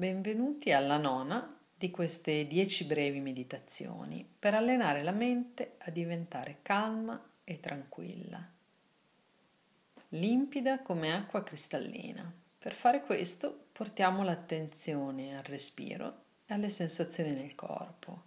[0.00, 7.22] Benvenuti alla nona di queste dieci brevi meditazioni per allenare la mente a diventare calma
[7.44, 8.42] e tranquilla,
[10.08, 12.32] limpida come acqua cristallina.
[12.56, 18.22] Per fare questo portiamo l'attenzione al respiro e alle sensazioni nel corpo,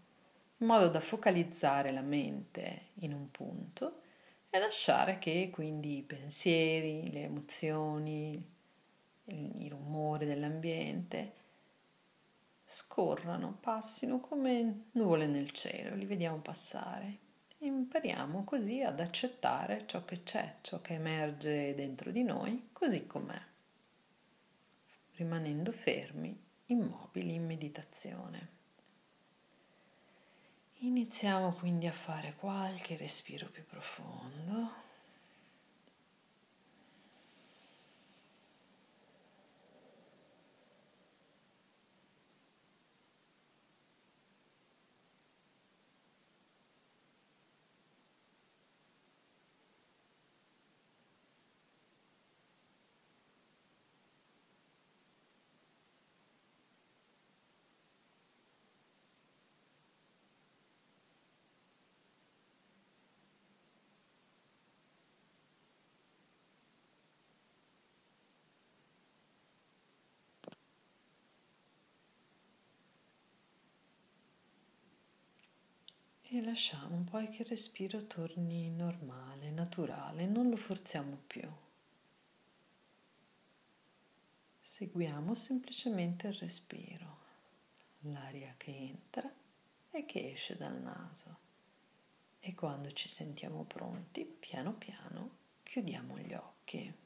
[0.58, 4.02] in modo da focalizzare la mente in un punto
[4.52, 8.52] e lasciare che quindi i pensieri, le emozioni,
[9.26, 11.42] i rumori dell'ambiente
[12.64, 17.20] scorrano, passino come nuvole nel cielo, li vediamo passare.
[17.60, 23.42] Impariamo così ad accettare ciò che c'è, ciò che emerge dentro di noi, così com'è,
[25.16, 28.62] rimanendo fermi, immobili in meditazione.
[30.80, 34.92] Iniziamo quindi a fare qualche respiro più profondo.
[76.36, 81.48] E lasciamo poi che il respiro torni normale, naturale, non lo forziamo più.
[84.60, 87.18] Seguiamo semplicemente il respiro,
[88.00, 89.32] l'aria che entra
[89.92, 91.38] e che esce dal naso.
[92.40, 95.30] E quando ci sentiamo pronti, piano piano
[95.62, 97.03] chiudiamo gli occhi.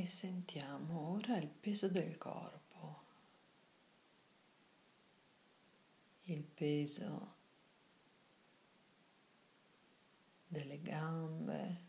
[0.00, 3.04] E sentiamo ora il peso del corpo,
[6.24, 7.34] il peso
[10.46, 11.84] delle gambe,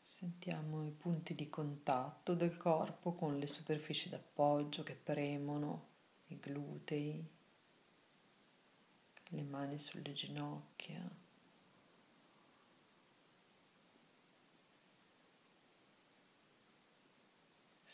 [0.00, 5.88] sentiamo i punti di contatto del corpo con le superfici d'appoggio che premono,
[6.28, 7.28] i glutei,
[9.28, 11.28] le mani sulle ginocchia.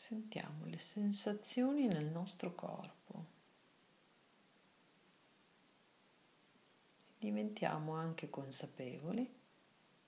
[0.06, 3.24] Sentiamo le sensazioni nel nostro corpo.
[7.18, 9.28] Diventiamo anche consapevoli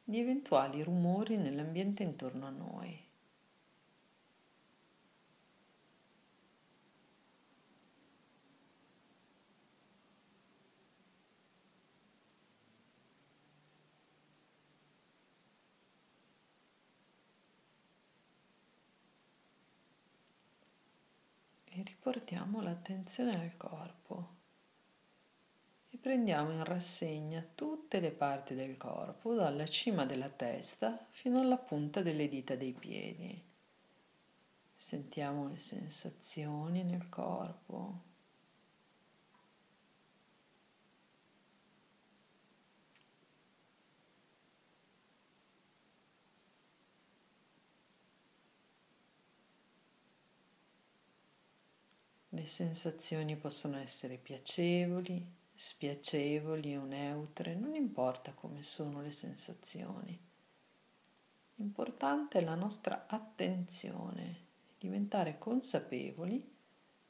[0.05, 3.08] di eventuali rumori nell'ambiente intorno a noi.
[22.09, 24.37] Riportiamo l'attenzione al corpo
[25.91, 31.59] e prendiamo in rassegna tutte le parti del corpo, dalla cima della testa fino alla
[31.59, 33.39] punta delle dita dei piedi.
[34.75, 38.07] Sentiamo le sensazioni nel corpo.
[52.39, 60.17] Le sensazioni possono essere piacevoli, spiacevoli o neutre, non importa come sono le sensazioni.
[61.57, 64.47] L'importante è la nostra attenzione,
[64.79, 66.49] diventare consapevoli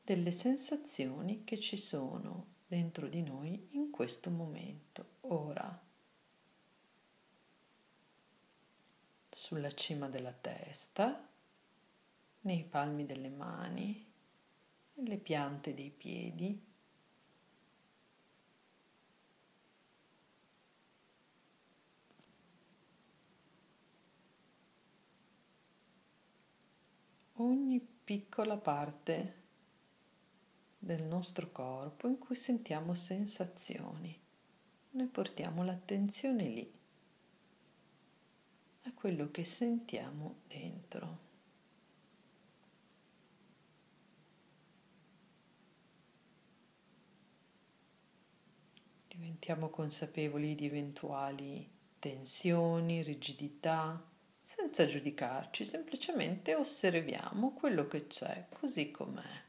[0.03, 5.79] delle sensazioni che ci sono dentro di noi in questo momento, ora.
[9.29, 11.29] Sulla cima della testa,
[12.41, 14.08] nei palmi delle mani,
[15.05, 16.67] le piante dei piedi.
[27.35, 29.37] Ogni piccola parte
[30.77, 34.19] del nostro corpo in cui sentiamo sensazioni.
[34.91, 36.73] Noi portiamo l'attenzione lì,
[38.83, 41.28] a quello che sentiamo dentro.
[49.39, 51.71] Diventiamo consapevoli di eventuali
[52.01, 54.05] tensioni, rigidità,
[54.43, 59.43] senza giudicarci, semplicemente osserviamo quello che c'è così com'è.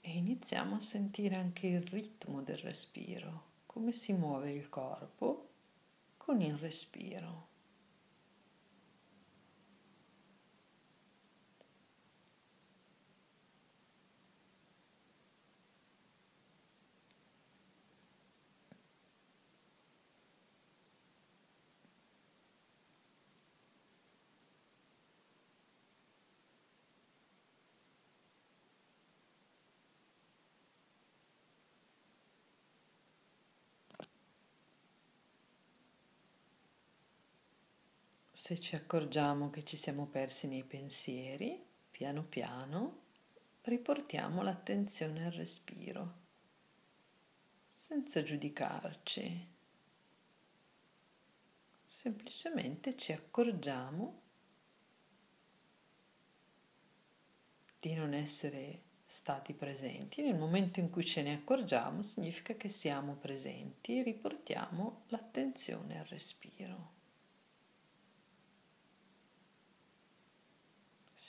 [0.00, 5.50] E iniziamo a sentire anche il ritmo del respiro, come si muove il corpo
[6.16, 7.49] con il respiro.
[38.42, 43.02] Se ci accorgiamo che ci siamo persi nei pensieri, piano piano
[43.60, 46.14] riportiamo l'attenzione al respiro,
[47.68, 49.46] senza giudicarci.
[51.84, 54.22] Semplicemente ci accorgiamo
[57.78, 60.22] di non essere stati presenti.
[60.22, 66.06] Nel momento in cui ce ne accorgiamo significa che siamo presenti e riportiamo l'attenzione al
[66.06, 66.99] respiro.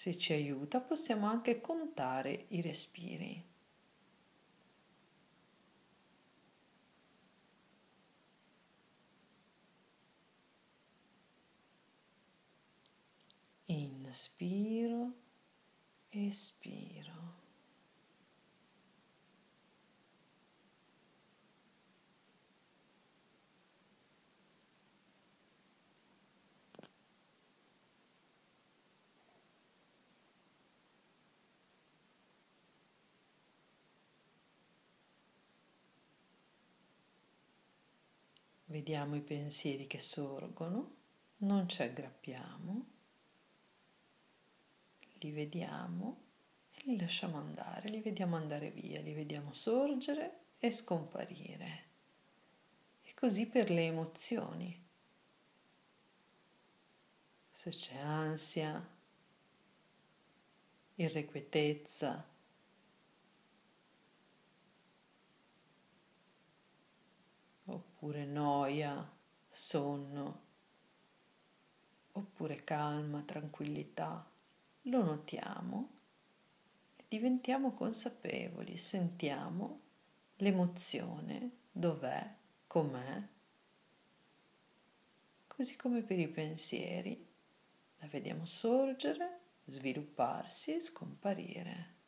[0.01, 3.45] Se ci aiuta possiamo anche contare i respiri.
[13.65, 15.13] Inspiro,
[16.09, 17.20] espiro.
[38.81, 40.95] Vediamo i pensieri che sorgono,
[41.38, 42.86] non ci aggrappiamo,
[45.19, 46.22] li vediamo
[46.72, 51.83] e li lasciamo andare, li vediamo andare via, li vediamo sorgere e scomparire.
[53.04, 54.83] E così per le emozioni.
[57.51, 58.83] Se c'è ansia,
[60.95, 62.31] irrequietezza,
[68.01, 69.07] oppure noia,
[69.48, 70.42] sonno,
[72.13, 74.27] oppure calma, tranquillità.
[74.86, 75.89] Lo notiamo
[76.95, 79.81] e diventiamo consapevoli, sentiamo
[80.38, 82.27] l'emozione, dov'è,
[82.65, 83.21] com'è.
[85.45, 87.24] Così come per i pensieri,
[88.00, 92.00] la vediamo sorgere, svilupparsi e scomparire.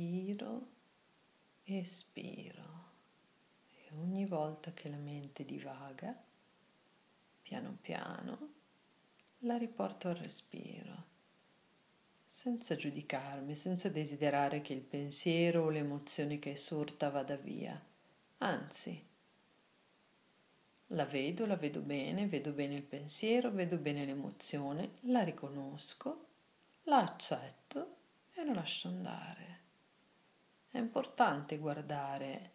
[0.00, 0.66] Inspiro,
[1.64, 2.88] espiro
[3.70, 6.18] e ogni volta che la mente divaga,
[7.42, 8.52] piano piano,
[9.40, 11.04] la riporto al respiro,
[12.24, 17.78] senza giudicarmi, senza desiderare che il pensiero o l'emozione che è sorta vada via,
[18.38, 19.06] anzi,
[20.92, 26.26] la vedo, la vedo bene, vedo bene il pensiero, vedo bene l'emozione, la riconosco,
[26.84, 27.96] la accetto
[28.32, 29.59] e lo lascio andare.
[30.72, 32.50] È importante guardare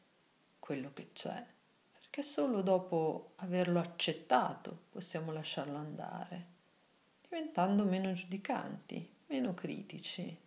[0.60, 1.46] quello che c'è,
[1.92, 6.54] perché solo dopo averlo accettato possiamo lasciarlo andare.
[7.28, 10.44] diventando meno giudicanti, meno critici.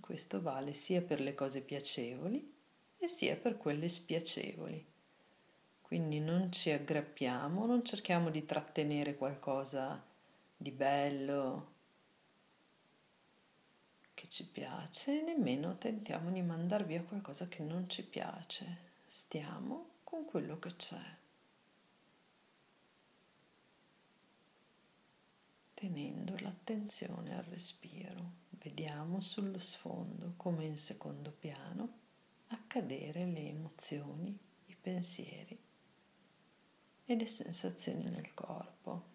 [0.00, 2.54] Questo vale sia per le cose piacevoli
[2.98, 4.84] e sia per quelle spiacevoli.
[5.80, 10.10] Quindi non ci aggrappiamo, non cerchiamo di trattenere qualcosa
[10.62, 11.70] di bello
[14.14, 18.90] che ci piace, nemmeno tentiamo di mandar via qualcosa che non ci piace.
[19.06, 21.16] Stiamo con quello che c'è.
[25.74, 31.98] Tenendo l'attenzione al respiro, vediamo sullo sfondo, come in secondo piano,
[32.48, 35.58] accadere le emozioni, i pensieri
[37.04, 39.11] e le sensazioni nel corpo.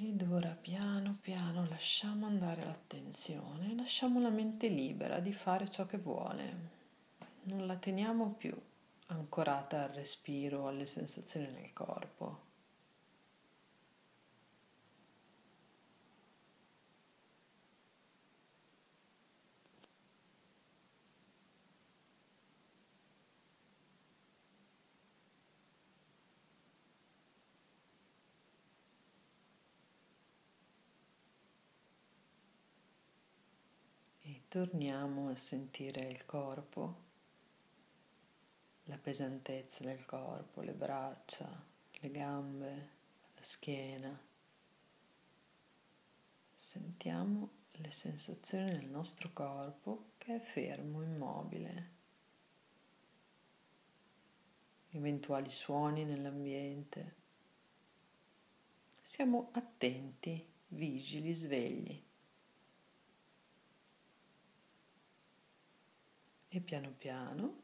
[0.00, 5.98] Ed ora piano piano lasciamo andare l'attenzione, lasciamo la mente libera di fare ciò che
[5.98, 6.54] vuole,
[7.42, 8.56] non la teniamo più
[9.06, 12.46] ancorata al respiro, alle sensazioni nel corpo.
[34.48, 37.04] Torniamo a sentire il corpo,
[38.84, 41.46] la pesantezza del corpo, le braccia,
[41.90, 42.88] le gambe,
[43.34, 44.18] la schiena.
[46.54, 51.96] Sentiamo le sensazioni nel nostro corpo che è fermo, immobile.
[54.92, 57.16] Eventuali suoni nell'ambiente.
[59.02, 62.06] Siamo attenti, vigili, svegli.
[66.58, 67.62] E piano piano,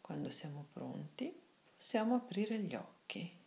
[0.00, 1.34] quando siamo pronti,
[1.74, 3.40] possiamo aprire gli occhi.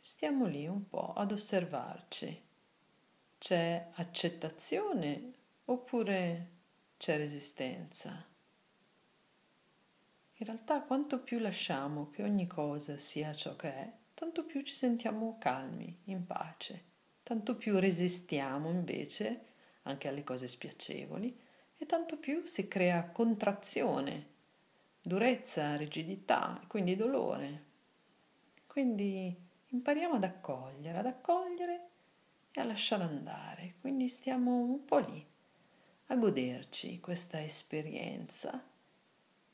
[0.00, 2.42] Stiamo lì un po' ad osservarci.
[3.38, 5.32] C'è accettazione
[5.64, 6.48] oppure
[6.98, 8.10] c'è resistenza?
[10.36, 14.74] In realtà quanto più lasciamo che ogni cosa sia ciò che è, tanto più ci
[14.74, 16.82] sentiamo calmi, in pace,
[17.22, 21.43] tanto più resistiamo invece anche alle cose spiacevoli
[21.86, 24.26] tanto più si crea contrazione,
[25.00, 27.62] durezza, rigidità, quindi dolore.
[28.66, 29.34] Quindi
[29.68, 31.88] impariamo ad accogliere, ad accogliere
[32.52, 33.74] e a lasciare andare.
[33.80, 35.24] Quindi stiamo un po' lì
[36.08, 38.62] a goderci questa esperienza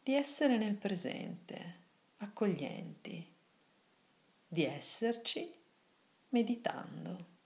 [0.03, 1.75] di essere nel presente,
[2.19, 3.27] accoglienti,
[4.49, 5.53] di esserci
[6.31, 7.39] meditando.